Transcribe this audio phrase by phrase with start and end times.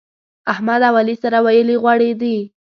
[0.51, 2.37] احمد او علي سره ويلي غوړي دي.